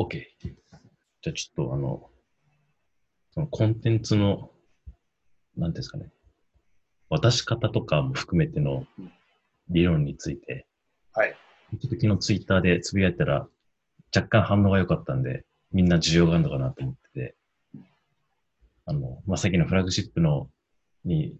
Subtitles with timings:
[0.00, 0.22] OK。
[0.40, 2.08] じゃあちょっとあの、
[3.32, 4.50] そのコンテンツの、
[5.58, 6.10] なんですかね、
[7.10, 8.86] 渡し方とかも含めての
[9.68, 10.66] 理論について、
[11.12, 11.36] はい。
[11.72, 13.46] ちょっと昨日ツイッターでつぶやいたら、
[14.14, 17.36] 若干反応が良かったんで、みんな需要があるのかなと思ってて、
[18.86, 20.48] あの、まあ、さっきのフラグシップの、
[21.04, 21.36] に、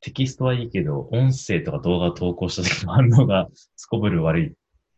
[0.00, 4.52] テキストはいいけど、音声とか動画を投稿した時の反応がすこぶる悪いっ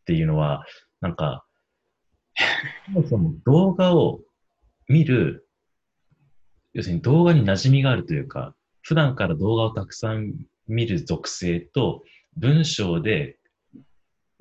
[0.06, 0.64] ていうのは、
[1.00, 1.44] なんか、
[2.86, 4.20] そもそも動画を
[4.88, 5.46] 見る、
[6.72, 10.34] 要するに動画に馴染みがあるというか、普段から動画をたくさん
[10.66, 12.02] 見る属性と、
[12.36, 13.38] 文章で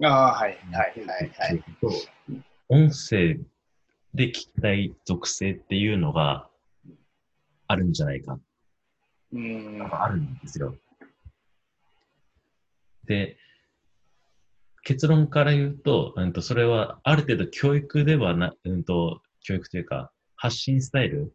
[0.04, 1.64] ああ、はい、はい、はい、はい。
[1.82, 1.92] と、
[2.70, 3.40] 音声
[4.14, 6.48] で聞きたい属性っていうのが
[7.68, 8.40] あるんじゃないか。
[9.34, 10.04] うーん。
[10.04, 10.76] あるんですよ。
[13.06, 13.38] で、
[14.88, 21.34] 結論から言うと、うんと、それはある程度教育ではな、うんと、教育というか、発信スタイル。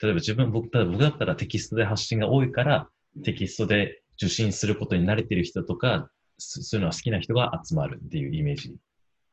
[0.00, 2.88] 例えば自分、僕、例えば僕だったらテキストで発信が多いから、
[3.24, 8.74] テキストで受信することに慣れてる人とか、そそういうのが好きな人が集まるっていうイメージ。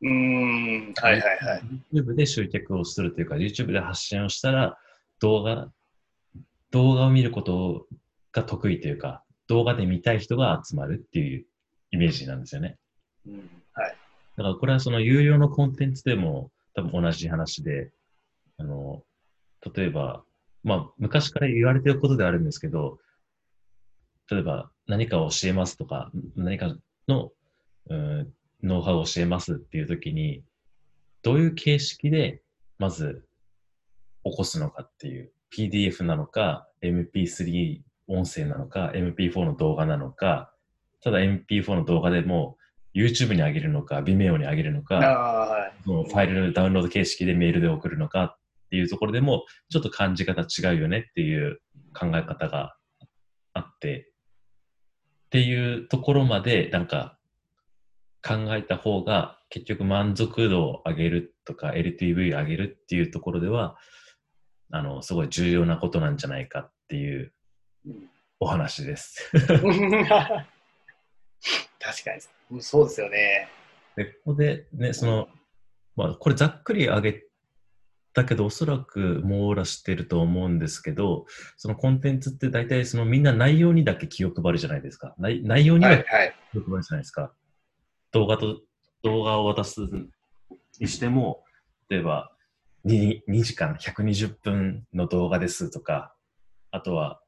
[0.02, 0.92] うーん。
[0.94, 1.62] はい、はい、はい。
[1.94, 4.76] YouTube で集客をするというか、YouTube で発信をしたら、
[5.20, 5.72] 動画、
[6.72, 7.86] 動画を見ること
[8.32, 11.46] が得意というか、動画で見たい人が集まるっていう
[11.92, 12.76] イメージなんですよね。
[13.72, 13.96] はい。
[14.36, 17.90] だからこれはその有料のコンテンツでも多分同じ話で、
[18.58, 19.02] あの、
[19.74, 20.22] 例えば、
[20.62, 22.98] まあ昔から言われてることであるんですけど、
[24.30, 26.74] 例えば何かを教えますとか、何か
[27.08, 27.32] の、
[27.88, 27.94] う、
[28.62, 30.42] ノウハウを教えますっていう時に、
[31.22, 32.42] どういう形式で
[32.78, 33.24] まず
[34.24, 40.52] 起こすのかっていう、PDF なのか、MP3 音声なのか、MP4 の動画なのか、
[41.02, 42.56] ただ MP4 の動画でも
[42.96, 45.72] YouTube に上げるのか、Vimeo に上げるのあか、あ、はい。
[45.84, 48.38] そのファイルのダウンロード形式でメールで送るのかっ
[48.70, 51.60] ていうところでも、ちょっと感じ方違うよねっていう
[51.94, 52.74] 考え方が
[53.52, 54.12] あって、
[55.26, 57.18] っていうところまでなんか
[58.26, 63.76] 考えた方が結局満足度を上げるとか LTV を上げるっていうところでは、
[64.72, 67.32] あの、すごい重要なことなんじゃないかっていう
[67.86, 68.08] うん
[68.38, 69.30] お話です。
[71.80, 72.10] 確か
[72.50, 72.62] に。
[72.62, 73.48] そうですよね。
[73.96, 75.28] で、ここでね、その、
[75.96, 77.24] まあ、これざっくり上げ
[78.12, 81.26] たけど、おそらく網羅してると思うんですけど、
[81.56, 85.14] そのコンテンツって大体そのみんな内容にだけ気を配るじゃないですか。
[85.18, 86.34] 内内容には、はいはい。
[86.52, 87.32] 気を配るじゃないですか。
[88.12, 88.60] 動画と、
[89.02, 89.80] 動画を渡す
[90.80, 91.44] にしても、
[91.88, 92.32] 例えば
[92.86, 96.14] 2、2時間120分の動画ですとか、
[96.70, 97.20] あとは、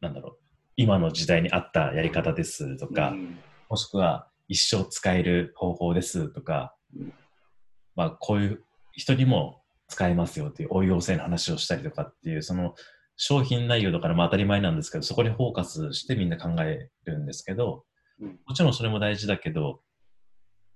[0.00, 0.45] なんだろう、
[0.76, 3.38] 今の時代に合ったやり方ですとか、うん。
[3.68, 7.12] もしくは一生使える方法ですとかうん、
[7.96, 12.74] まあ、こういう人にも使えますよっていう応用性の話をしたりとかっていう、その
[13.16, 17.84] 商品内容だからまあ当たり前なんですけど、そこにフォーカスしてみんな考えるんですけど、
[18.20, 18.38] うん。
[18.46, 19.80] もちろんそれも大事だけど、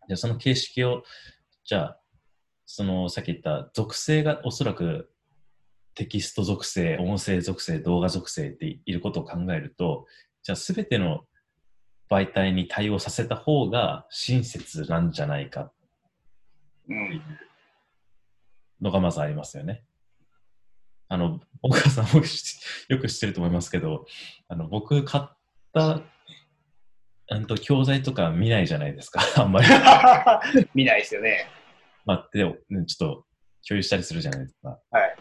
[0.09, 1.03] じゃあその形式を、
[1.65, 2.00] じゃあ、
[2.67, 5.11] そのさっき言った属性がおそらく
[5.94, 10.06] テキスト属性、音声属性、動画属性っていることを考えると、
[10.42, 11.24] じゃあすべての
[12.10, 15.72] 媒体に対応させた方が親切なんじゃないか
[16.88, 17.22] うん。
[18.80, 19.84] のがまずありますよね。
[21.08, 24.06] あの、岡さんも知よく知ってると思いますけど、
[24.48, 25.36] あの、僕買っ
[25.72, 26.00] た、
[27.30, 29.68] うんと、教材とか見ないじゃないですか、 あんまり。
[30.74, 31.48] 見ないですよね。
[32.04, 33.26] まあ、でも、ねちょっと
[33.68, 34.80] 共有したりするじゃないですか。
[34.90, 35.16] はい。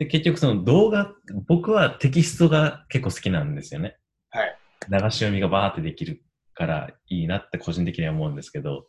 [0.00, 1.12] で、結局その動画、
[1.46, 3.98] 僕はテキストが結構好きなんですよね。
[4.30, 4.56] はい。
[4.90, 6.24] 流し読みがバーってできる
[6.54, 8.86] からいいなって個人的には思うんですけど、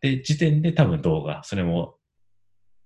[0.00, 1.96] で、時点で多分動画、それも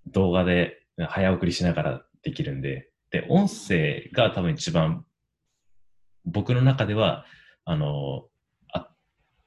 [0.07, 5.05] 動画で早送りしながらできるんで、で、音声が多分一番
[6.25, 7.27] 僕の中では、
[7.67, 8.25] あの、
[8.73, 8.89] あ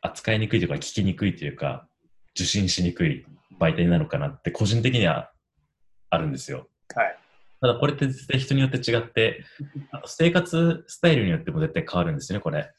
[0.02, 1.88] 扱いにくいというか聞きにくいというか、
[2.36, 3.26] 受信しにくい
[3.60, 5.32] 媒体なのかなって個人的には
[6.12, 6.68] あるんですよ。
[6.94, 7.18] はい。
[7.62, 9.44] ただこれって絶対人によって違って、
[9.92, 12.72] あと生活スタイルによっても絶対変わるんですよね、これ。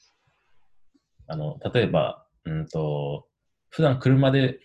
[1.28, 3.26] あの、例えば、うんと、
[3.70, 4.60] 普段車で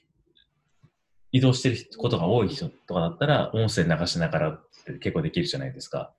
[1.32, 6.14] 移動してることが多い人とかだったら、音声流しながらって結構できるじゃないですか。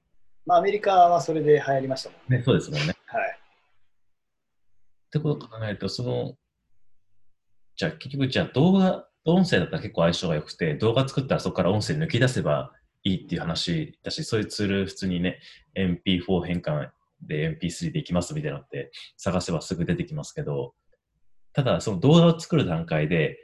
[0.46, 2.32] まあ、アメリカはそれで流行りましたもん。
[2.32, 2.96] ね、そうですもんね。
[3.06, 3.38] はい。
[5.06, 6.36] ってことを考えると、その、
[7.76, 12.72] じゃあ結局、じゃあ動画、音声だったら結構相性が良くて、動画作ったらそこから音声抜き出せば
[13.04, 15.40] いいっていう話だし、そういうツール普通にね、
[15.76, 16.90] MP4 変換
[17.22, 20.74] で MP3 でいきますみたいなのって探せばすぐ出てきますけど、
[21.52, 23.38] ただその動画を作る段階で、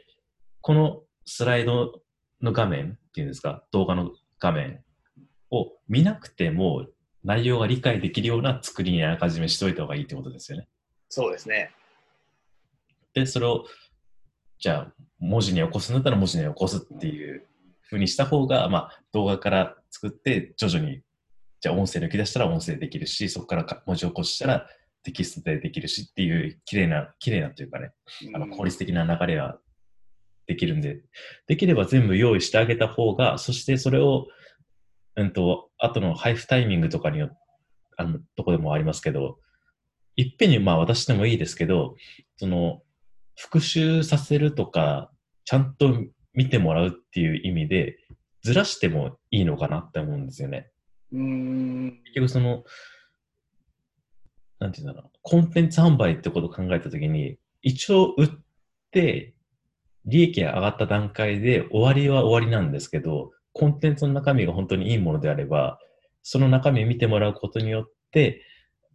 [0.60, 2.00] このスライド
[2.40, 4.82] の画面っていうんですか、動画の画面
[5.50, 6.86] を見なくても
[7.24, 10.68] 内容が理解できるような作りにあらかじめしといた方がいいってことですよね。
[11.08, 11.72] そうですね。
[13.14, 13.64] で、それを、
[14.58, 17.47] じゃあ、文字に起こすんだったら文字に起こすっていう
[17.88, 21.00] ふうにした方が、まあ、動画から作って徐々に、
[21.60, 24.66] じゃあ音声抜き出したら音声できるし、そこからか文字起こしたら
[25.02, 27.92] テキストでできるしっていう綺麗な、綺麗なというかね、
[28.34, 29.58] あの効率的な流れは
[30.46, 31.00] できるんで、
[31.46, 34.26] できれば全部用意してあげた方が、そしてそれを、
[35.16, 37.30] うんと、後の配布タイミングとかによ
[37.96, 39.38] あの、とこでもありますけど、
[40.16, 41.96] いっぺんにまあ渡してもいいですけど、
[42.36, 42.82] その、
[43.36, 45.10] 復習させるとか、
[45.44, 46.04] ちゃんと
[46.38, 47.98] 見てもらうっていう意味で、
[48.42, 50.70] ずらしてもいいのかなって思うんですよね。
[51.12, 52.00] うん。
[52.04, 52.62] 結局その、
[54.60, 58.28] なんていうんだろう、コンテンツ販売ってことを考えたときに、一応売っ
[58.92, 59.34] て、
[60.04, 65.80] 利益が上がった段階で終わりは終わりなんですけど、コンテンツの中身が本当にいいものであれば、
[66.22, 68.44] その中身を見てもらうことによって、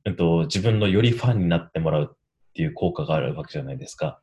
[0.05, 2.17] うんと、自分のよりファンになってもらうっ
[2.53, 4.21] ていう効果があるわけじゃないですか。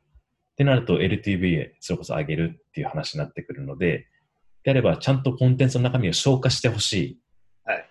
[0.61, 4.05] ってなると LTV それこそ上げるっていう話になってくるので、
[4.63, 7.19] であればちゃんとコンテンツの中身を消化してほしい。
[7.65, 7.85] はい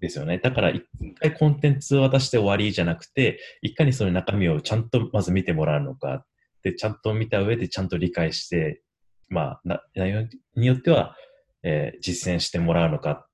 [0.00, 0.36] ですよね。
[0.38, 0.84] だから一
[1.18, 6.26] 回コンテンツを渡して終わりじゃなくて、いかにその中身をちゃんとまず見てもらうのか。
[6.62, 8.82] で、ちゃんと見た上でちゃんと理解して、
[9.30, 11.16] まあ、な内容によっては、
[11.62, 13.26] えー実践してもらうのかっ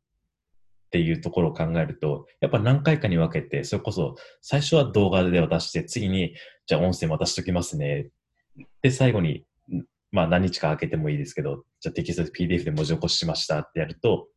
[0.91, 6.35] ていうところを考えると、やっぱ何回かに分けて、それこそ最初は動画で渡して、次に、
[6.67, 8.11] じゃあ音声も渡しときますね。
[8.83, 14.29] で、最後に、んまあ何日か空けてもいいですけど、じゃあテキストで PDF で文字起こししましたってやると、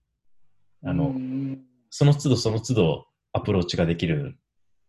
[0.83, 1.61] あの、うん
[1.95, 4.35] その都度その都度アプローチができる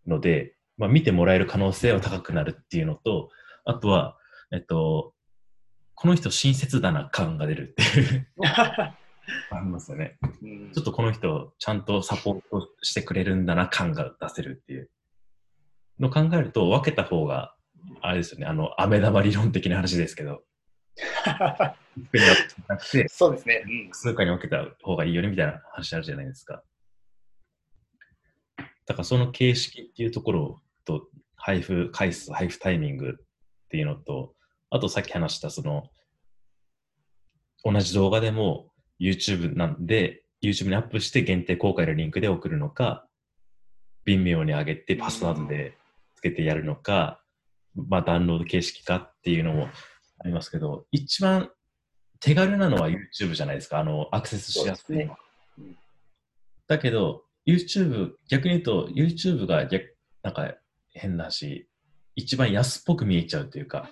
[0.06, 3.28] ので、まあ、見てもらえる可能性は高くなるっていうのと、
[3.66, 4.16] あとは、
[4.52, 5.12] えっと、
[5.94, 8.96] この人親切だな感が出るっていう、 あ
[9.52, 10.19] りますよね。
[10.42, 14.90] うんちょっとこの人ちゃんとサポートしてくれるんだな感が出せるっていう
[16.00, 17.54] のを考えると分けた方が、
[18.00, 20.42] あれですよね、あの、飴玉理論的な話ですけど、
[23.08, 23.64] そうですね。
[23.66, 26.62] うん複数回に分けた方がいいよねみたいな話あるじゃないですか。
[28.86, 33.12] だからその形式っていうところと、配布回数、配布タイミングっ
[33.69, 34.34] ていうのと、
[34.70, 35.90] あとさっき話したその、
[37.64, 38.70] 同じ動画でも
[39.00, 43.06] YouTube なんで、YouTube にアップして限定公開のリンクで送るのか、
[44.04, 45.76] 微妙に上げてパスワードで
[46.14, 47.24] つけてやるのか、
[47.75, 49.69] まあダウンロード形式かっていうのも
[50.19, 51.50] ありますけど、一番
[52.21, 55.11] 手軽なのは YouTube じゃないですか、あの、アクセスしやすいね。
[55.59, 55.76] うん。
[56.67, 60.55] だけど、YouTube、逆に言うと、YouTube が逆、なんか
[60.93, 61.69] 変なし、
[62.15, 63.91] 一番安っぽく見えちゃうというか、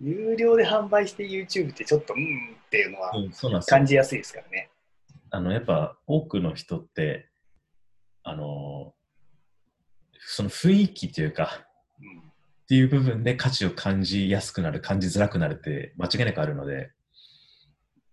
[0.00, 4.70] 有料で販売して YouTube ってちょっとうんっていうのは感じやすいですからね。
[5.30, 7.28] あの、やっぱ多くの人って、
[8.24, 8.94] あの、
[10.18, 11.63] その雰囲気というか、うん
[12.64, 16.92] っていう部分で価値を感じやすくなる、感じづらくなるって間違いなくあるので、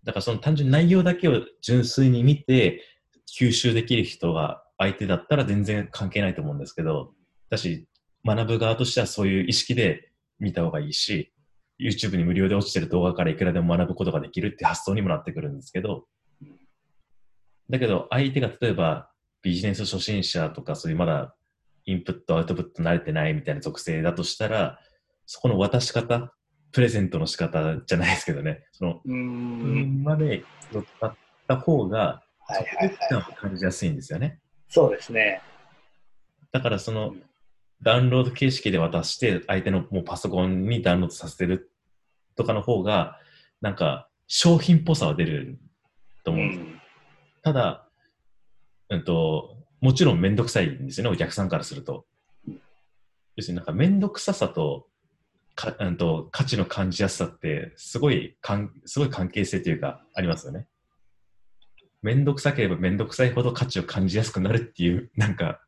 [0.03, 2.83] だからその単純に内容だけを純粋に見て、
[3.39, 7.13] 吸収できる人が相手だったら全然関係ないと思うんですけど、
[7.49, 7.87] だし、
[8.25, 11.31] 学ぶ側としてはそういう意識で見た方がいいし、
[11.79, 16.05] YouTube に無料で落ちてる動画からいくらでも学ぶことができるって発想にもなってくるんですけど、
[17.69, 19.09] だけど相手が例えば
[19.41, 21.35] ビジネス初心者とかそういうまだ
[21.85, 24.79] インプット、アウトプット慣れてないみたいな属性だとしたら、
[25.25, 26.33] そこの渡し方、
[26.71, 31.15] プレゼントの仕方じゃないですけどね、その、うんんまで乗っかっ
[31.47, 32.65] た方が、はい
[33.09, 34.39] 感感じやすいんですよね。
[34.67, 35.41] そうですね。
[36.51, 37.23] だからそのうん
[37.83, 41.71] ダウンロード形式で渡して、相手のもうパソコンにダウンロードさせる
[42.35, 43.17] とかの方が、
[43.59, 45.59] なんか商品っぽさは出る
[46.23, 46.65] とう思うんですよ。
[46.65, 46.81] ん
[47.41, 47.89] ただ、
[48.89, 52.05] うんと、もちろんめんどくさいんですよね、お客さんからすると。
[53.35, 54.87] 要するになんかめんどくささと、
[55.55, 60.67] かうんと価値の感じやすさって、すごいかん、すごい関係性というか、ありますよね。
[62.03, 65.61] めんどくさければめんどくさいほど価値を感じやすくなるっていう、なんか、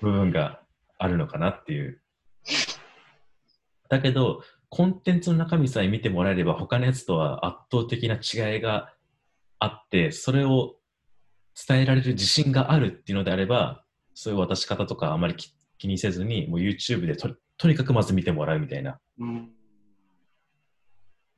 [0.00, 0.62] 部分が
[0.98, 2.00] あるのかなっていう。
[3.88, 8.92] だけど、コンテンツの中身さえ見てもらえれば、他のやつとは圧倒的な違いが
[9.58, 10.76] あって、それを
[11.68, 19.00] 伝えられる自信があるっていうのであれば、そういう渡し方とかあまり気気にせずに、もう YouTube でととにかくまず見てもらうみたいな。
[19.18, 19.50] うん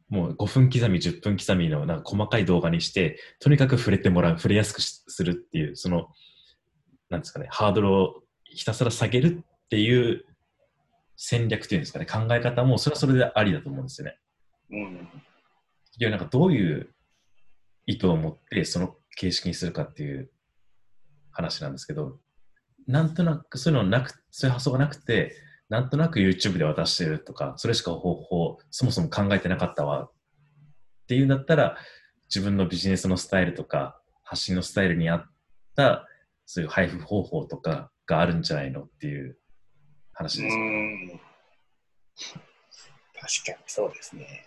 [0.09, 6.09] もう5分刻み、10分刻みのなんか細かい動画にして、とにかく触れてもらう、触れやすくしするっていう、その、
[7.09, 10.27] なんですかね、ハードルをひたすら下げるっていう
[11.17, 14.19] 戦略というんですかね、考え方も、それはそれでありだと思うんですよね。
[14.71, 15.09] うん
[15.99, 16.95] いや、なんかどういう
[17.87, 20.31] 意図を持ってその形式にするかっていう
[21.31, 22.19] 話なんですけど、
[22.87, 25.37] なんとなくそういうのなく、そういう発想がなくて、
[25.69, 30.13] なんとなく YouTube で渡してるとか、それしか方法、そもそも考えてなかったわっ
[31.07, 31.77] ていうんだったら、
[32.25, 35.25] 自分のビジネスのスタイルとか、発信のスタイルに合っ
[35.77, 36.07] た、
[36.47, 39.39] そういう配布方法とかがあるんじゃないのっていう
[40.13, 40.57] 話うです。
[40.57, 41.21] ん。
[43.15, 44.45] 確かにそうですね。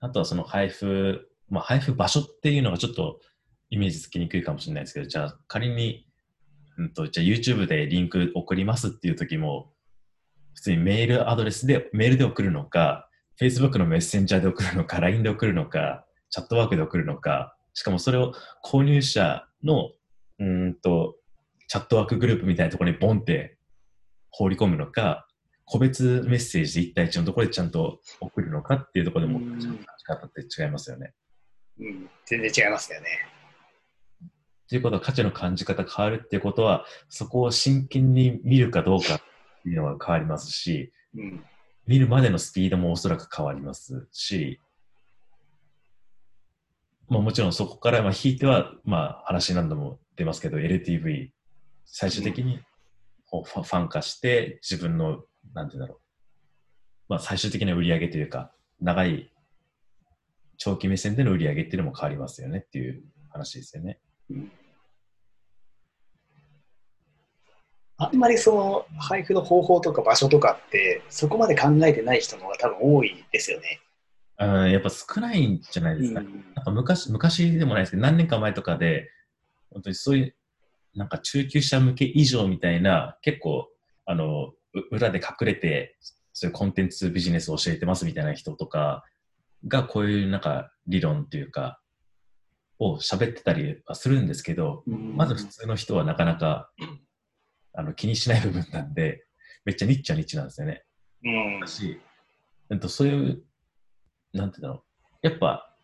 [0.00, 3.20] あとはその配布、まあ、配布場所っていうのがちょっと
[3.70, 6.06] イメージつきにくいかもしれないですけど、じゃあ仮に、
[6.78, 9.72] うんと、じゃあ YouTube でリンク送りますっていう時も、
[10.54, 13.08] 普通にメールアドレスで、メールで送るのか、
[13.40, 18.32] Facebook のメッセンジャーで送るのか、LINE で送るのか、チャットワークで送るのか、しかもそれを
[18.64, 19.90] 購入者の、
[20.38, 21.16] うーんと、
[21.68, 23.58] チャットワークグループみたいなところにボンって
[24.30, 25.26] 放り込むのか、
[25.66, 31.06] 個別メッセージで1対1のところでちゃんと送るのかっていうところでも、違いますよね。
[31.06, 31.16] うん。
[31.78, 33.06] 全然違いますよね。
[34.68, 39.20] ということは価値の感じ方変わるっていうことは、そこを真剣に見るかどうかっ
[39.62, 41.44] ていうのが変わりますし、うん。
[41.86, 44.60] 見るまでのスピードもおそらく変わりますし、
[47.08, 51.30] まあ、もちろんそこから、まあ、引いては、まあ、話何度も出ますけど、LTV、
[51.84, 52.58] 最終的に
[53.26, 55.22] こうファン化して、自分の、
[55.54, 55.98] なんて言うんだろう、
[57.08, 59.32] まあ、最終的な売り上げというか、長い
[60.58, 64.00] 長期目線での売り上げっていうのも変わりますよねっていう話ですよね。
[64.30, 64.52] うん
[67.98, 73.80] あんまりその配布の方法とか場所とかって、そこまで考えてない人の方が多分多いですよね。
[74.38, 76.20] うん、やっぱ少ないんじゃないですか。
[76.20, 79.08] なんか昔、昔でもないですけど、何年か前とかで、
[79.70, 80.34] 本当にそういう、
[80.94, 83.66] なんか中級者向け以上みたいな、結構、
[84.04, 85.96] あの、う裏で隠れて、
[86.34, 89.04] そういうコンテンツビジネスを教えてますみたいな人とか
[89.66, 91.80] が、こういうなんか理論っていうか、
[92.78, 96.70] を喋ってたりはするんですけど、うんまず普通の人はなかなか、
[97.72, 99.24] あの、気にしない部分なんで、
[99.64, 100.84] めっちゃニッチはニッチなんですよね。
[101.24, 102.00] うんだし、
[102.70, 103.42] うんと、そういう、
[104.32, 104.84] なんていうんだろ
[105.22, 105.26] う。
[105.26, 105.74] やっぱ、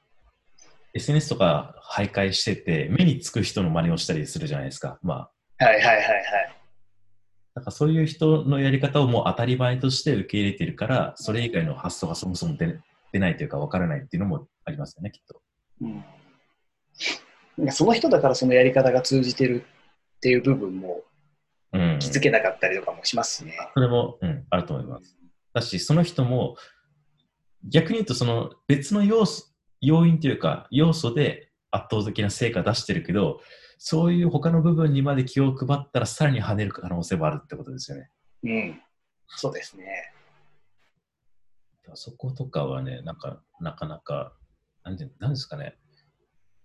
[0.94, 4.98] SNS とか徘徊してて、目につく人の真似をしたりするじゃないですか。
[5.02, 6.56] まあ、はいはいはいはい。
[7.54, 12.78] なんかそういう人のやり方をもう当たり前として受け入れてるから、それ以外の発想がそもそも出
[13.12, 15.40] 出ないというか分からないっていうのもありますよね、きっと。
[15.80, 16.04] うん
[17.58, 19.64] なんかその人だからそのやり方が通じてる
[20.16, 21.02] っていう部分も
[21.72, 21.98] うん。
[21.98, 23.56] 気づけなかったりとかもしますしね。
[23.74, 25.16] それも、うん、あると思います。
[25.54, 26.56] だし、その人も、
[27.68, 33.40] 逆に言うと、その別の要素、要因というか、要素で圧倒的な成果出してるけど、
[33.78, 38.10] そういう他の部分にまで気を配ったら、さらに跳ねる可能性もあるってことですよね。
[38.44, 38.80] うん。
[39.28, 39.84] そうですね。
[41.94, 44.34] そことかはね、なんか、なかなか、
[44.84, 45.76] なんて、なんですかね、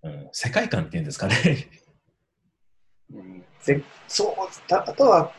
[0.04, 1.36] うん、世界観っていうんですかね。
[3.10, 5.32] うん、でそうたあとは、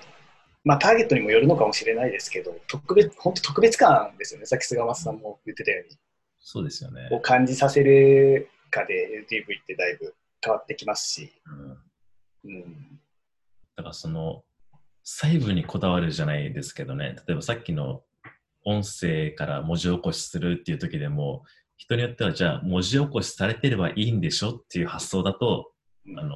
[0.64, 5.99] まあ、ターゲットにもよるのかもしれないですけど、特別本当特別感ですよね、さっき菅松さんも言ってたように、
[6.38, 7.09] そうですよね。
[7.12, 11.33] を感じさせるかで LTV ってだいぶ変わってきますし、
[12.45, 12.50] うん。
[12.50, 13.00] うん、
[13.76, 14.45] だからその
[15.02, 18.02] 細部にこだわるじゃないですけどね、例えばさっきの
[18.68, 21.42] 音声から文字起こしするっていう時でも、
[21.78, 25.72] 人によってはじゃあ文字起こしされてればいいんでしょっていう発想だと、
[26.06, 26.18] うん。
[26.18, 26.34] あの、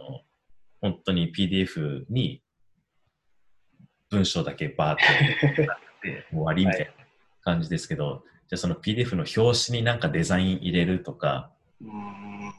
[0.81, 2.43] 本当に PDF に
[4.09, 6.93] 文章だけバーって 終わりみたいな
[7.43, 12.55] 感じですけど、じゃあその PDF の表紙になんかデザイン入れるとか、うん。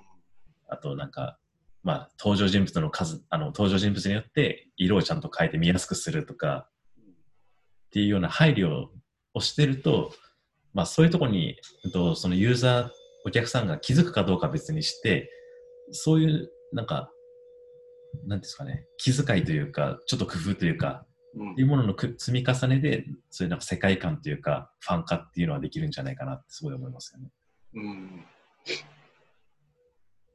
[0.67, 1.39] あとなんか、
[1.81, 6.69] まあ、登場人物の数、あの、登場人物によって色をちゃんと変えて見やすくするとか、
[7.87, 8.87] っていうような配慮
[9.33, 10.11] をしてると、
[10.73, 12.89] まあ、そういうところに、うんとそのユーザー、
[13.25, 15.29] お客さんが気づくかどうかは別にして、
[15.91, 17.11] そういう、なんか、
[18.25, 27.31] なんですかね、気遣いというか、ちょっと工夫というか、うんいうもののく積み重ねで、そういうなんか世界観というか、ファン化っていうのはできるんじゃないかなってすごい思いますよね。
[27.73, 28.25] うん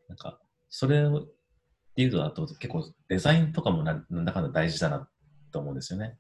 [0.08, 1.26] なんか、それをっ
[1.98, 5.08] ていうと、あと結構デザインとかもななんだかんだ大事だな
[5.50, 6.16] と思うんですよね。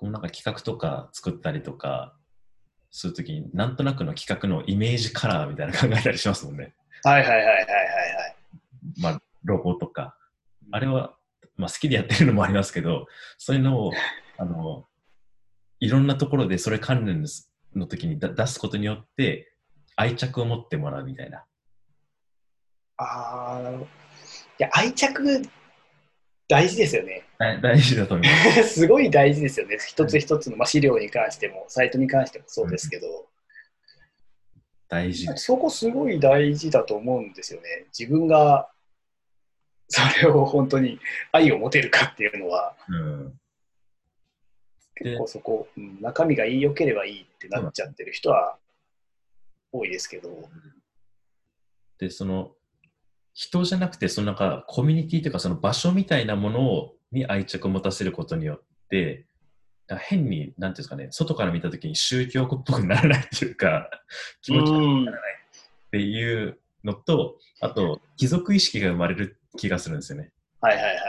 [0.00, 2.16] このなんか企画とか作ったりとか
[2.90, 6.72] するときに、なんとなくの企画のイメージカラーみたいなの考えたりしますもんね。
[7.04, 8.36] はいはいはいはいはいはい。
[8.96, 10.16] まあ、ロゴとか。
[10.72, 11.14] あれは、
[11.58, 13.92] まあ好きでやってるのもありますけど、そういうのを、
[14.38, 14.88] あの、
[15.80, 17.26] いろんなところでそれ関連
[17.76, 19.52] の時にだ出すことによって
[19.96, 21.44] 愛着を持ってもらうみたいな。
[22.96, 23.84] ああ、なるほど。
[23.84, 23.88] い
[24.60, 25.42] や、愛着
[26.50, 27.22] 大事ですよね。
[27.38, 28.74] 大大事だと思います。
[28.82, 29.78] すごい大事ですよね。
[29.78, 33.28] 一つ一つの、まあ、資料に関しても、サイトに関してもそうですけど、
[34.88, 35.26] 大事。
[35.36, 37.86] そこすごい大事だと思うんですよね。
[37.96, 38.68] 自分が
[39.90, 41.00] それを本当に
[41.32, 43.40] 愛を持てるかっていうのは、うん。
[44.94, 48.56] 結構そこ、うん中身が良ければいいってなっちゃってる人は
[49.72, 50.48] 多いですけど、
[51.98, 52.54] で、その、
[53.34, 59.26] 人じゃなくて、そのなんか、コミュニティというか、その場所みたいなものをに愛着を持たせることによって、
[59.98, 63.90] 変に、なんていうんですかね、外から見たときに宗教っぽくならないというか、
[64.42, 65.32] 気持ち悪くならない
[65.88, 70.30] っていうのと、あと、貴族意識が生まれる気がするんですよね。
[70.60, 71.00] はいはいはいは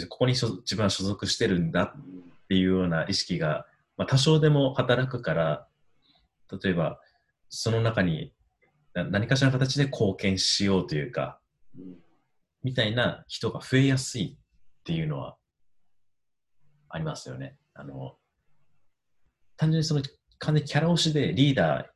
[0.00, 0.08] い。
[0.08, 5.66] ここに所自分は所属してるんだうんっていうような意識が、まあ、多少でも働くから、
[6.62, 7.00] 例えば、
[7.50, 8.28] その中にな
[9.04, 11.40] 何かしらの形で貢献しようというか、
[12.62, 15.36] みたいな人が増えやすいっていうのは
[16.88, 17.56] ありますよね。
[17.74, 18.16] あの、
[19.56, 20.02] 単純にその
[20.38, 21.86] 完全にキャラ推しでリーダー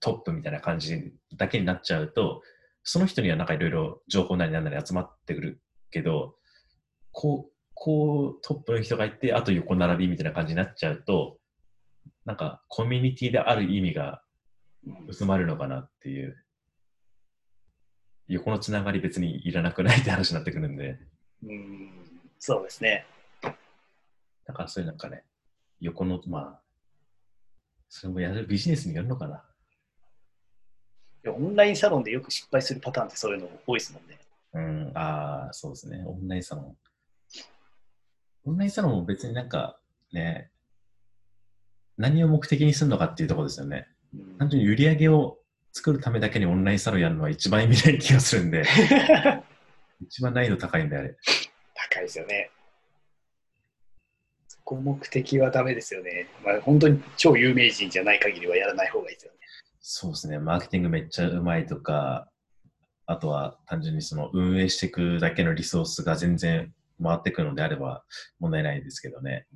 [0.00, 2.42] トップみたいな感じだけになっちゃうと、
[2.82, 5.60] その人にはなんかいろいろ情報なりなんなり集まってくる
[5.90, 6.36] けど、
[7.12, 11.38] こう、こうトップの人がいて、あと横並びみたいな感じになっちゃうと、
[12.24, 14.22] なんかコミュニティである意味が
[15.08, 16.36] 薄まるのかなっていう。
[18.28, 20.98] 横のつながり別にいらなくないって話になってくるんで、
[21.44, 21.92] うん
[22.38, 23.06] そうですね。
[24.46, 25.24] だからそういうなんかね、
[25.80, 26.60] 横の、まあ、
[27.88, 29.42] それもやるビジネスによるのかな。
[31.24, 34.18] いやオンラインサロンでよく失敗するパターンってそういうの多いですもんね。
[34.54, 36.02] うん、ああ、そうですね。
[36.06, 36.76] オンラインサロン。
[38.44, 39.78] オンラインサロンも別になんか
[40.12, 40.50] ね、
[41.96, 43.88] 何を目的にするのかっていうところですよね。
[44.14, 45.38] うん単純に売り上げを
[45.72, 48.64] 作るためだけにオンラインサロンやるのは一番意味ない気がするんで、
[50.00, 51.16] 一番難易度高いんであれ。
[51.74, 52.50] 高いですよね。
[54.48, 56.28] そこ目的はダメですよね。
[56.42, 59.38] まあ、本当に超有名人じゃない限りはやらない方がいいですよね。
[59.80, 60.38] そうですね。
[60.38, 62.30] マーケティングめっちゃうまいとか、
[63.06, 68.04] あとは単純にその運営していくだけのリソースが全然回ってくるのであれば
[68.40, 69.46] 問題ないですけどね。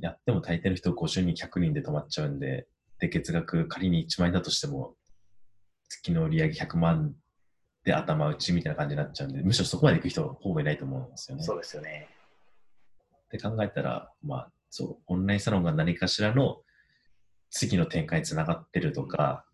[0.00, 4.94] やっても大抵の人50人、100人で止まっちゃうんで、で、月額仮に1万円だとしても、
[5.88, 7.14] 月の売り上げ100万
[7.84, 11.44] で頭打ちみたいな感じになっちゃうんで、むしろそこまで行く人はほぼいないと思うんですよね。
[11.44, 12.08] そうですよね。
[13.26, 16.62] って考えたら、まあ、そう、オンラインサロンが何かしらの
[17.50, 19.44] 次の展開につながってるとか、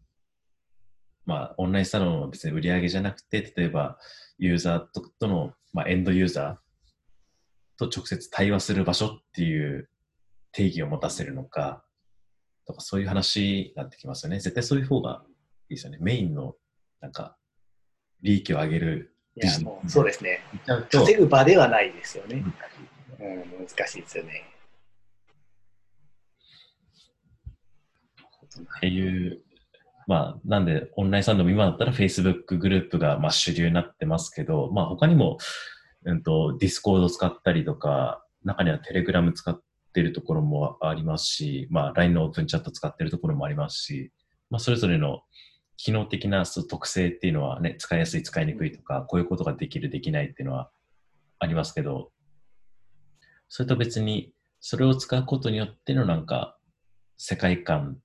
[1.26, 3.98] まあ、オンラインサロンは別に売り上げじゃなくて、例えば、
[4.38, 9.88] ユーザーととの、まあ、エンドユーザーと直接対話する場所っていう
[10.52, 11.83] 定義を持たせるのか、
[12.66, 14.40] とかそういう話になってきますよね。
[14.40, 15.22] 絶対そういう方が
[15.68, 15.98] いいですよね。
[16.00, 16.54] メインの、
[17.00, 17.36] なんか、
[18.22, 20.40] 利益を上げるいや、もうそうですね。
[20.90, 22.44] 稼ぐ場ではないですよね。
[23.18, 24.44] うんうん、難しいですよね。
[28.76, 29.42] っていう、
[30.06, 35.38] まあ、なんで、オンラインサロンでも今だったら Facebook グループがまあ主流になってますけど、まあ他にも、
[36.04, 39.60] うんと、Discord 使ったりとか、中には Telegram 使っ
[39.94, 44.12] てるところもありますし、まあ LINE のオープンチャット使ってるところもありますし、
[44.50, 45.22] まあそれぞれの
[45.76, 50.70] 機能的な特性っていうのはね、使いやすい、使いにくいとか、こういうことができる、できないっていうのは
[51.38, 52.10] ありますけど、
[53.48, 56.58] それと別に、それを使うことによってのなんか、
[57.16, 57.98] 世界観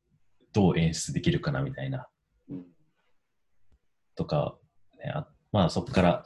[0.53, 2.07] どう演出できるかなみたいな
[4.15, 4.57] とか、
[5.03, 6.23] ね、あまあそこから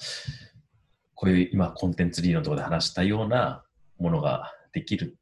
[1.15, 3.63] こういう今コンテンツリーのところで話したような
[3.99, 5.17] ものができる、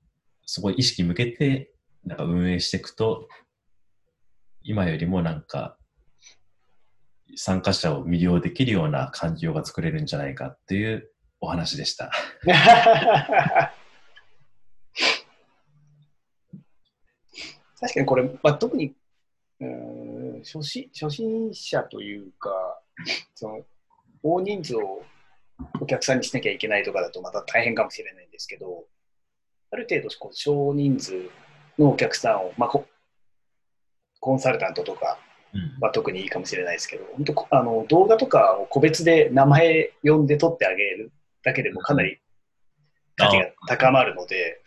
[0.54, 1.72] そこに意識向けて
[2.04, 3.30] なんか運営していくと、
[4.64, 5.78] 今よりもなんか
[7.38, 11.10] 参加者を魅了できるような環境が作れるんじゃないかっていう
[11.40, 12.12] お話でした。
[17.80, 18.94] 確かにこれ、まあ、特に
[20.44, 22.82] 初心初心者というか
[23.36, 23.66] その
[24.22, 25.02] 大人数を
[25.80, 28.86] お客さんにしなきゃいけないとかだとまた大変かもしれないんですけど
[29.72, 31.30] ある程度こう少人数
[31.80, 32.86] のお客さんを、まあ、こ
[34.20, 35.18] コンサルタントとか
[35.54, 35.78] うん。
[35.82, 41.12] は特にいいかもしれないですけど本当こあの動画とかを個別で名前呼んで撮ってあげる
[41.44, 42.20] だけでもかなり
[43.18, 44.62] 価値が高まるので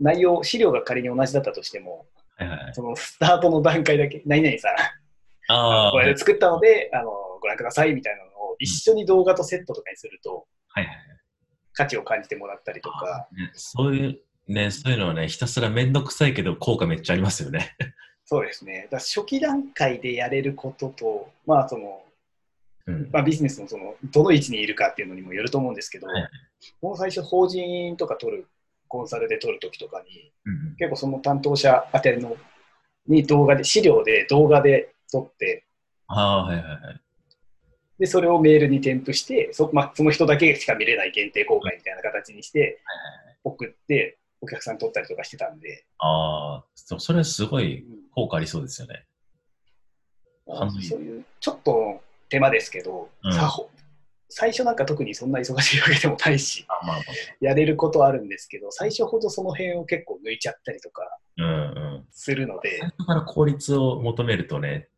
[0.00, 2.74] 内容資料が仮に同じだったとしてもはいはい。
[2.74, 10.96] そのスタートの段階だけ、何々さん、これで作ったので、あのご覧くださいみたいなのを一緒に動画とセットとかにすると、はいはい。
[11.76, 17.76] 価値を感じてもらったりとか、ねそういう、ね、そういうのはね、ひたすらめんどくさいけど効果めっちゃありますよね。
[18.24, 18.88] そうですね。
[18.90, 22.02] だ初期段階でやれることと、まあその、
[22.86, 23.10] うん。
[23.12, 26.30] まあ、ビジネスのそのどの位置にいるかっていうのにもよると思うんですけど、はい
[26.80, 28.46] もう最初法人とか取る、
[28.88, 32.36] コンサルで取るときとかに、うん結構その担当者宛ての
[33.06, 35.64] に動画で、資料で動画で撮って、
[36.08, 37.00] ああ、はいはいはい。
[37.98, 42.80] で、それをメールに添付して、そ,、まあ、その人だけしか見れない限定公開みたいな形にして、
[43.44, 49.06] 送って、お客さんに撮ったりとかしてたんで、ああ、それすごい効果ありそうですよね。
[50.48, 50.82] あ半分。
[50.82, 53.32] そういうちょっと手間ですけど、うん。
[54.28, 57.02] 最初なんか特にそんな忙しいわけでもないし、あまあま
[57.40, 61.42] やれることはあるんですけど、最初ほどその辺を結構抜いちゃったりとかあ。
[61.42, 61.52] うんう
[61.98, 62.06] ん。
[62.10, 62.78] するので。
[62.78, 64.88] 最、初から効率を求めるとね、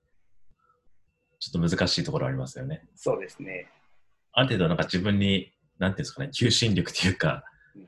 [1.39, 2.83] ちょっと難しいところありますよね。
[2.95, 3.69] そうですね。
[4.33, 7.45] ある程度なんか自分に、なんていうんですかね、求心力というか
[7.77, 7.87] うん、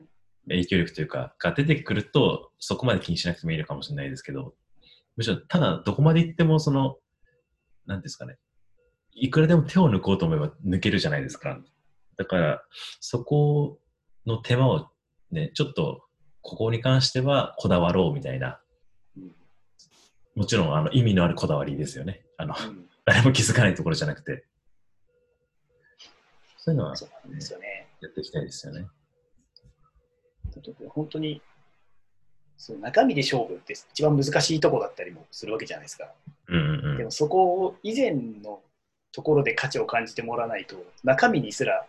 [0.48, 4.54] 影響力というか、が出てくると、そこまで気にしなくてもいいのかもしれないですけど、
[5.16, 6.98] むしろ、ただどこまで行っても、その、なんて
[7.92, 8.38] いうんですかね、
[9.12, 11.58] いくらでも手を抜こうと思えば抜けるじゃないですか。
[12.16, 12.62] だから、
[13.00, 13.78] そこ
[14.26, 14.88] の手間を
[15.30, 16.04] ね、ちょっと、
[16.42, 18.60] ここに関してはこだわろうみたいな、
[19.16, 19.34] うん
[20.36, 22.22] もちろんあの意味のあるこだわりですよね。
[22.38, 24.44] あの、うん誰も気づかないところじゃなくて。
[26.56, 27.88] そういうのはそうですよね。
[28.00, 28.86] やっていきたいですよね。
[30.88, 31.40] 本当に
[32.56, 36.12] そう中身で勝負って一番難しいところだったりもするわけじゃないですか。
[36.48, 36.96] うんうんうん。
[36.98, 38.60] でもそこを以前の
[39.12, 41.86] ところで価値を感じてもらわないと中身にすら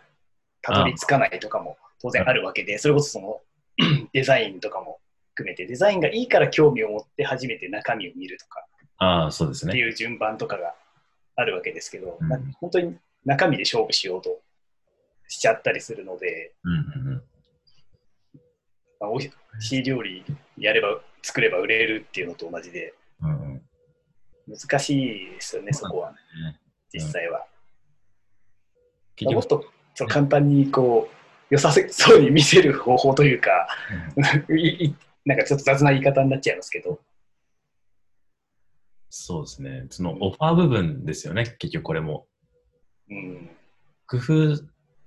[0.62, 3.40] たどり着かないとかも当然あるわけでそれこそその
[4.12, 4.98] デザインとかも
[5.34, 8.66] 含めてデザインがいいから興味を持って初めて中身を見るとか
[8.98, 9.72] ああ、そうですね。
[9.72, 10.74] っていう順番とかが
[11.36, 12.28] あるわけですけど、うん。
[12.28, 14.40] な本当に中身で勝負しようと
[15.28, 17.22] しちゃったりするので、うんうんうん。
[19.00, 20.24] まあ、おいしい料理
[20.58, 23.62] やれば作れば売れるっていうのと同じでうんうん。
[24.48, 26.12] 難しいですよねそこは。
[26.12, 26.16] ね
[26.92, 27.46] 実際は。
[29.22, 29.64] もっと
[29.94, 33.68] そう簡単にこう良さそうに見せる方法というか
[34.56, 36.98] いいなんかちょっと雑な言い方になっちゃいますけど、
[39.14, 39.86] そうですね。
[39.90, 42.26] そのオファー部分ですよね、結局これも。
[43.10, 43.50] うん、
[44.06, 44.56] 工夫、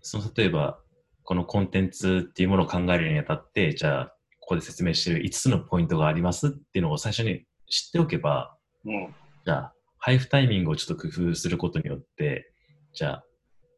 [0.01, 0.79] その例えば、
[1.23, 4.05] このコンテンツっていうものを考えるにあたって、じゃあ、
[4.41, 12.53] ここで説明している5つのポイントがありますっていうのを最初に知っておけば、うん、じゃあ、配布タイミングをちょっと工夫することによって、
[12.93, 13.25] じゃあ、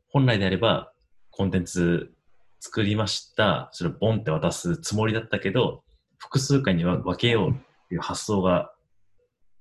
[0.09, 0.91] 本来であれば、
[1.31, 2.11] コンテンツ
[2.59, 5.85] 作りました、それをボンって渡すつもりだったけど、
[6.17, 7.53] 複数回には分けようっ
[7.87, 8.73] ていう発想が、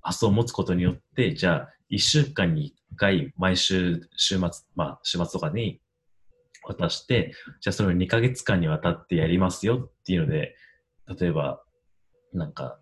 [0.07, 5.81] 発想を持つことによって、じゃあ、1週間に1回、毎週、週末、まあ、週末とかに
[6.63, 10.55] 渡して、じゃあそれを2ヶ月間にわたってやりますよっていうので、
[11.19, 11.61] 例えば、
[12.33, 12.79] なんか、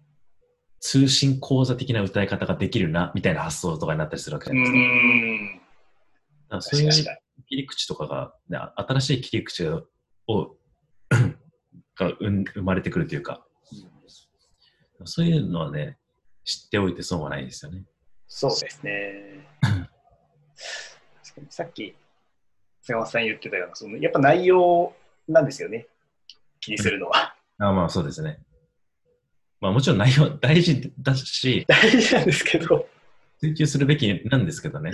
[0.81, 5.65] 通信講座的な歌い方ができるな、みたいな発想とかになったりするわけじゃうないですか。
[6.49, 6.93] からそういう
[7.49, 10.57] 切り口とかが、ね、新しい切り口を
[11.97, 13.47] が生生まれてくるというか、
[15.05, 15.99] そういうのはね、
[16.45, 17.83] 知っておいて損はないですよね。
[18.29, 19.47] そうですね。
[21.49, 21.95] さっき、
[22.83, 24.95] 瀬山さん言ってたような、そのやっぱ内容
[25.27, 25.87] なんですよね、
[26.61, 27.35] 気にするのは。
[27.59, 28.39] あまあそうですね。
[29.61, 32.89] まあもちろん内容大事だし、大事なんですけど、
[33.41, 34.93] 追求するべきなんですけどね。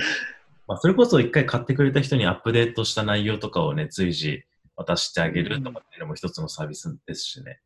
[0.66, 4.44] まあそれこそ一回買ってくれた人にアップデートした内容とかをね、随時
[4.76, 7.60] 渡してあげるとかっていうのも一つのサービスですしね。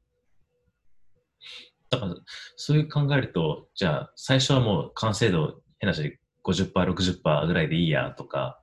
[1.94, 2.14] だから、
[2.56, 8.60] そういう考えると、じゃあ最初はもう完成度、変な話、50%、60%ぐらいでいいやとか、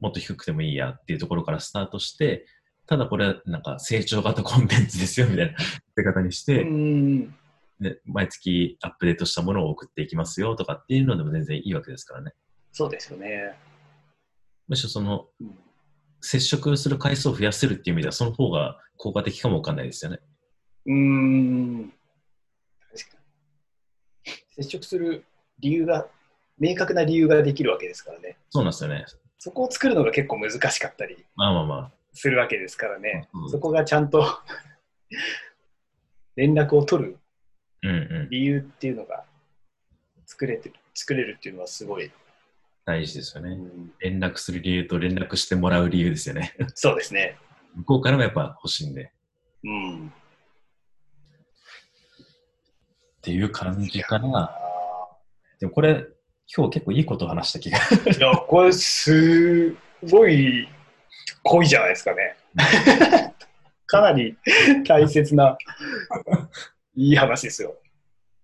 [0.00, 2.46] もっと低くてもいいやっていうところからスタートして、
[2.86, 5.56] ただこれはなんか成長型コンテンツですよみたいな
[5.96, 7.28] 出方にしうて、ん、
[7.80, 12.32] ね、毎月アップデートしたものを送っていきますよとかっていうのでも全然いいわけですからね。
[12.72, 13.54] そうですよね。
[14.68, 15.58] むしろそのうん
[16.24, 20.20] 接触する回数を増やせるっていう意味ではその方が効果的かもわかんないですよね。
[20.86, 21.92] うーん。
[24.56, 25.24] 接触する
[25.60, 26.06] 理由が、
[26.58, 28.36] 明確な理由ができるわけですからね。
[28.50, 29.04] そうなんですよね。
[29.38, 31.92] そこを作るのが結構難しかったりまあまあまあ。
[32.14, 33.28] するわけですからね。
[33.34, 34.24] うんそこがちゃんと
[36.36, 37.18] 連絡を取る
[37.82, 37.92] うんう
[38.26, 38.28] ん。
[38.30, 39.24] 理由っていうのが
[40.24, 42.10] 作れてる、作れるっていうのはすごい。
[42.86, 43.50] 大事ですよね。
[43.50, 46.54] うん連絡する理由と連絡してもらう理由ですよね。
[46.74, 47.36] そうですね。
[47.74, 49.04] 向こうからもやっぱ欲しいんで。
[49.04, 49.08] っ
[49.64, 50.12] うん。
[53.24, 54.50] ていう感じかあな。
[55.58, 56.04] でもこれ、
[56.54, 57.78] 今日結構いいことを話した気が。
[57.78, 59.74] ーいや、これす
[60.10, 60.68] ごい
[61.42, 62.36] 濃いじゃないですかね。
[63.86, 64.36] かなり
[64.86, 65.56] 大切な
[66.94, 67.76] いい話ですよ。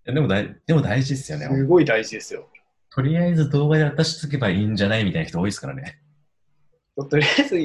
[0.03, 1.45] でも大でも大事ですよね。
[1.45, 2.47] すごい大事ですよ。
[2.89, 5.99] とりあえず動画で渡しとけばいいんじゃないみたいな人多いですからね。
[7.09, 7.55] とりあえず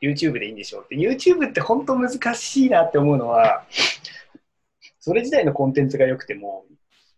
[0.00, 0.96] YouTube でいいんでしょうって。
[0.96, 3.64] YouTube って本当難しいなって思うのは、
[5.02, 6.64] それ自体のコンテンツが良くても、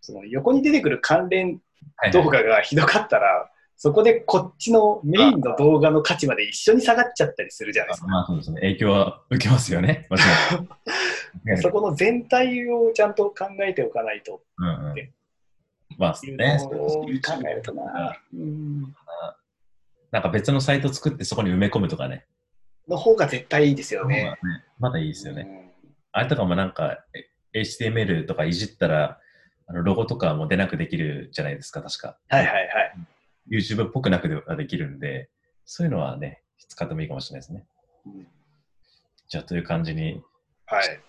[0.01, 1.61] その横に出てくる関連
[1.97, 8.07] はい動画がひどかったら、そこでこっちのメインの動画の価値まで一緒に下がっちゃったりするじゃないですか。
[8.07, 8.61] まあそうですね。
[8.62, 10.09] 影響は受けますよね。
[11.61, 15.12] そこの全体をちゃんと考えておかないとうんうん。
[15.99, 16.59] まあいうね、
[17.23, 18.94] 考えるとな、うん、
[20.11, 22.25] なんか別のサイト作ってそこに埋め込むとかね。
[22.88, 24.38] の方が絶対いいですよね。
[24.79, 25.44] まだいいですよね。
[25.44, 25.75] ね。
[26.12, 29.18] あれとかもなんか、え HTML とかいじったら、
[29.66, 32.18] あのロゴとかも出なくできるじゃないですか、確か。
[32.28, 32.68] はいはいはい。
[33.50, 35.30] YouTube っぽくなくではできるんで、
[35.64, 37.64] そういうのはね、使ってもいいかもしれないですね。
[38.06, 38.26] うん
[39.26, 40.22] じゃあ、という感じに、
[40.66, 41.00] はい。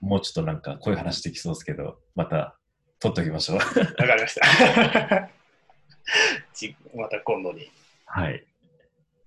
[0.00, 2.56] もうちょっとなんかこういう話できそうですけど、また
[2.98, 3.56] 撮っておきましょう。
[3.58, 5.30] わかりました。
[6.54, 7.64] じまた今度に。
[7.64, 7.70] い
[8.06, 8.44] はい。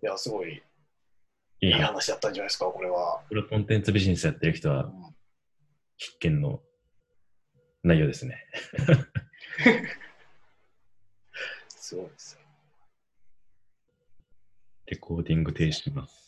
[0.02, 3.22] や、すごいいいいい話だったんじゃないですか、これは。
[3.30, 5.11] これコンテンツビジネスやってる人はうん
[6.02, 6.60] 必見の
[7.84, 8.44] 内容ですね。
[11.70, 12.42] すごいですよ。
[14.88, 16.21] レコーディング停止します。